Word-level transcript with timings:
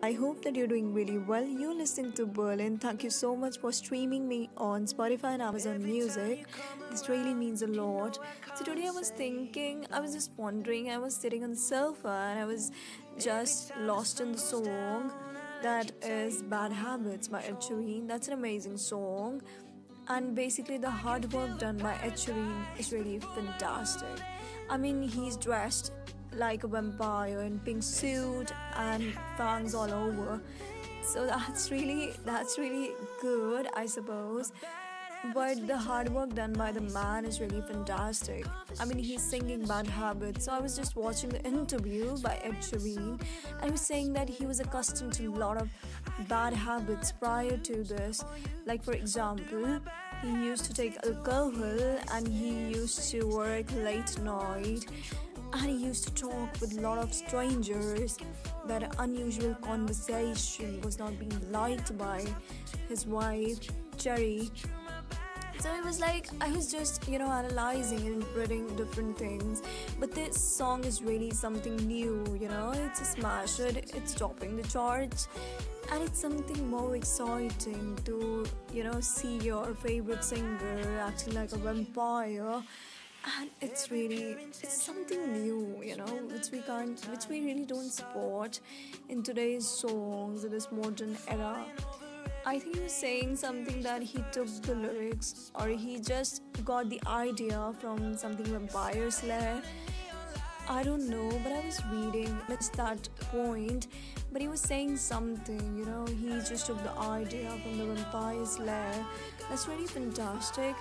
I 0.00 0.12
hope 0.12 0.42
that 0.42 0.56
you're 0.56 0.66
doing 0.66 0.94
really 0.94 1.18
well. 1.18 1.44
You're 1.44 1.74
listening 1.74 2.12
to 2.14 2.24
Berlin. 2.24 2.78
Thank 2.78 3.04
you 3.04 3.10
so 3.10 3.36
much 3.36 3.58
for 3.58 3.70
streaming 3.70 4.26
me 4.26 4.48
on 4.56 4.86
Spotify 4.86 5.34
and 5.34 5.42
Amazon 5.42 5.84
Music. 5.84 6.46
This 6.90 7.10
really 7.10 7.34
means 7.34 7.60
a 7.60 7.66
lot. 7.66 8.18
So 8.54 8.64
today 8.64 8.88
I 8.88 8.90
was 8.90 9.10
thinking, 9.10 9.86
I 9.92 10.00
was 10.00 10.14
just 10.14 10.30
wondering, 10.38 10.90
I 10.90 10.96
was 10.96 11.14
sitting 11.14 11.44
on 11.44 11.50
the 11.50 11.56
sofa 11.56 12.08
and 12.30 12.40
I 12.40 12.46
was 12.46 12.72
just 13.18 13.76
lost 13.80 14.20
in 14.20 14.32
the 14.32 14.38
song 14.38 15.12
that 15.62 15.92
is 16.00 16.42
Bad 16.42 16.72
Habits 16.72 17.28
by 17.28 17.42
Ed 17.42 17.60
Sheeran. 17.60 18.08
That's 18.08 18.28
an 18.28 18.34
amazing 18.34 18.78
song. 18.78 19.42
And 20.08 20.34
basically 20.34 20.78
the 20.78 20.90
hard 20.90 21.30
work 21.34 21.58
done 21.58 21.76
by 21.76 21.96
Ed 22.02 22.14
Sheeran 22.14 22.64
is 22.78 22.94
really 22.94 23.20
fantastic. 23.36 24.24
I 24.70 24.78
mean, 24.78 25.02
he's 25.02 25.36
dressed 25.36 25.92
like 26.36 26.64
a 26.64 26.68
vampire 26.68 27.40
and 27.40 27.64
pink 27.64 27.82
suit 27.82 28.52
and 28.76 29.12
fangs 29.36 29.74
all 29.74 29.92
over. 29.92 30.40
So 31.02 31.26
that's 31.26 31.70
really 31.70 32.12
that's 32.24 32.58
really 32.58 32.92
good, 33.20 33.68
I 33.74 33.86
suppose. 33.86 34.52
But 35.32 35.68
the 35.68 35.76
hard 35.78 36.08
work 36.08 36.34
done 36.34 36.52
by 36.52 36.72
the 36.72 36.80
man 36.80 37.24
is 37.24 37.40
really 37.40 37.60
fantastic. 37.60 38.44
I 38.80 38.84
mean, 38.84 38.98
he's 38.98 39.22
singing 39.22 39.64
Bad 39.64 39.86
Habits. 39.86 40.46
So 40.46 40.52
I 40.52 40.58
was 40.58 40.76
just 40.76 40.96
watching 40.96 41.30
the 41.30 41.40
interview 41.44 42.18
by 42.18 42.40
Ed 42.42 42.56
Sheeran, 42.60 43.20
and 43.54 43.64
he 43.64 43.70
was 43.70 43.80
saying 43.80 44.12
that 44.14 44.28
he 44.28 44.46
was 44.46 44.58
accustomed 44.58 45.12
to 45.14 45.26
a 45.26 45.36
lot 45.36 45.62
of 45.62 45.68
bad 46.28 46.52
habits 46.52 47.12
prior 47.12 47.56
to 47.56 47.84
this. 47.84 48.24
Like, 48.66 48.82
for 48.82 48.94
example, 48.94 49.80
he 50.22 50.32
used 50.44 50.64
to 50.64 50.74
take 50.74 50.96
alcohol 51.06 51.98
and 52.12 52.26
he 52.26 52.70
used 52.70 53.08
to 53.10 53.22
work 53.28 53.66
late 53.76 54.18
night 54.18 54.86
he 55.60 55.72
used 55.72 56.04
to 56.04 56.14
talk 56.14 56.60
with 56.60 56.78
a 56.78 56.80
lot 56.80 56.98
of 56.98 57.12
strangers. 57.12 58.18
That 58.66 58.94
unusual 58.98 59.54
conversation 59.56 60.80
was 60.82 60.98
not 60.98 61.18
being 61.18 61.38
liked 61.50 61.96
by 61.98 62.24
his 62.88 63.06
wife, 63.06 63.58
Cherry. 63.96 64.50
So 65.58 65.72
it 65.76 65.84
was 65.84 66.00
like 66.00 66.28
I 66.40 66.50
was 66.50 66.72
just, 66.72 67.08
you 67.08 67.18
know, 67.18 67.30
analyzing 67.30 68.04
and 68.06 68.24
reading 68.34 68.66
different 68.74 69.16
things. 69.16 69.62
But 70.00 70.10
this 70.12 70.36
song 70.36 70.84
is 70.84 71.02
really 71.02 71.30
something 71.30 71.76
new, 71.76 72.24
you 72.40 72.48
know, 72.48 72.72
it's 72.74 73.00
a 73.00 73.04
smash 73.04 73.58
hit, 73.58 73.92
it's 73.94 74.14
topping 74.14 74.56
the 74.56 74.66
charts. 74.68 75.28
And 75.92 76.02
it's 76.02 76.20
something 76.20 76.68
more 76.68 76.96
exciting 76.96 77.96
to, 78.04 78.44
you 78.72 78.84
know, 78.84 79.00
see 79.00 79.38
your 79.38 79.74
favorite 79.74 80.24
singer 80.24 80.98
acting 81.00 81.34
like 81.34 81.52
a 81.52 81.58
vampire 81.58 82.62
and 83.38 83.50
it's 83.60 83.90
really 83.90 84.36
it's 84.62 84.82
something 84.82 85.32
new 85.32 85.80
you 85.82 85.96
know 85.96 86.12
which 86.32 86.50
we 86.50 86.60
can't 86.60 87.00
which 87.10 87.26
we 87.28 87.44
really 87.44 87.64
don't 87.64 87.90
support 87.90 88.60
in 89.08 89.22
today's 89.22 89.66
songs 89.66 90.44
in 90.44 90.50
this 90.50 90.70
modern 90.72 91.16
era. 91.28 91.64
I 92.44 92.58
think 92.58 92.74
he 92.74 92.82
was 92.82 92.92
saying 92.92 93.36
something 93.36 93.82
that 93.82 94.02
he 94.02 94.24
took 94.32 94.48
the 94.62 94.74
lyrics 94.74 95.52
or 95.54 95.68
he 95.68 96.00
just 96.00 96.42
got 96.64 96.90
the 96.90 97.00
idea 97.06 97.72
from 97.78 98.16
something 98.16 98.46
vampire 98.46 99.10
slayer 99.12 99.62
i 100.68 100.82
don't 100.82 101.08
know 101.08 101.28
but 101.44 101.52
i 101.52 101.64
was 101.64 101.80
reading 101.92 102.36
at 102.48 102.68
that 102.74 103.08
point. 103.30 103.88
But 104.32 104.40
he 104.40 104.48
was 104.48 104.60
saying 104.60 104.96
something 104.96 105.76
you 105.76 105.84
know 105.84 106.06
he 106.06 106.28
just 106.48 106.66
took 106.66 106.82
the 106.82 106.92
idea 106.98 107.50
from 107.62 107.78
the 107.78 107.84
vampire 107.94 108.46
slayer 108.46 109.06
that's 109.48 109.68
really 109.68 109.86
fantastic 109.86 110.74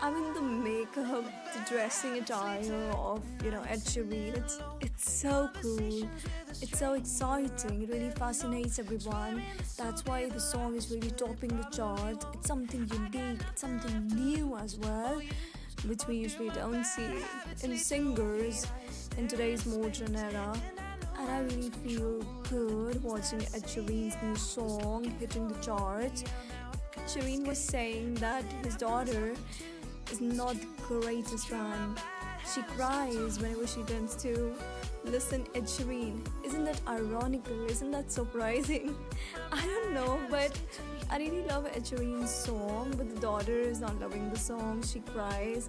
I 0.00 0.10
mean 0.10 0.32
the 0.32 0.40
makeup, 0.40 1.24
the 1.52 1.60
dressing 1.68 2.18
attire 2.18 2.72
of 2.92 3.20
you 3.44 3.50
know 3.50 3.62
Ed 3.68 3.80
Sheeran. 3.80 4.36
It's 4.36 4.60
it's 4.80 5.10
so 5.10 5.50
cool. 5.60 6.08
It's 6.62 6.78
so 6.78 6.92
exciting. 6.94 7.82
It 7.82 7.88
really 7.88 8.10
fascinates 8.10 8.78
everyone. 8.78 9.42
That's 9.76 10.04
why 10.04 10.28
the 10.28 10.38
song 10.38 10.76
is 10.76 10.90
really 10.90 11.10
topping 11.10 11.48
the 11.48 11.64
charts. 11.76 12.24
It's 12.34 12.46
something 12.46 12.88
unique. 12.92 13.40
It's 13.50 13.60
something 13.60 14.06
new 14.08 14.56
as 14.56 14.76
well, 14.76 15.20
which 15.86 16.06
we 16.06 16.16
usually 16.16 16.50
don't 16.50 16.84
see 16.84 17.10
in 17.64 17.76
singers 17.76 18.66
in 19.16 19.26
today's 19.26 19.66
modern 19.66 20.14
era. 20.14 20.54
And 21.18 21.28
I 21.28 21.40
really 21.40 21.70
feel 21.70 22.22
good 22.48 23.02
watching 23.02 23.42
Ed 23.52 23.64
Sheeran's 23.64 24.16
new 24.22 24.36
song 24.36 25.10
hitting 25.18 25.48
the 25.48 25.58
charts. 25.58 26.22
Sheeran 27.08 27.46
was 27.46 27.58
saying 27.58 28.14
that 28.16 28.44
his 28.62 28.76
daughter 28.76 29.34
is 30.10 30.20
not 30.20 30.56
the 30.60 30.66
greatest 30.86 31.48
fan. 31.48 31.96
She 32.54 32.62
cries 32.62 33.38
whenever 33.38 33.66
she 33.66 33.82
tends 33.82 34.14
to 34.22 34.54
listen 35.04 35.46
Ed 35.54 35.64
Sheeran. 35.64 36.26
Isn't 36.44 36.64
that 36.64 36.80
ironical? 36.86 37.66
Isn't 37.68 37.90
that 37.90 38.10
surprising? 38.10 38.96
I 39.52 39.66
don't 39.66 39.92
know, 39.92 40.18
but 40.30 40.58
I 41.10 41.18
really 41.18 41.42
love 41.42 41.66
Ed 41.66 41.84
Sheeran's 41.84 42.30
song, 42.30 42.94
but 42.96 43.14
the 43.14 43.20
daughter 43.20 43.58
is 43.58 43.80
not 43.80 44.00
loving 44.00 44.30
the 44.30 44.38
song. 44.38 44.82
She 44.82 45.00
cries 45.00 45.68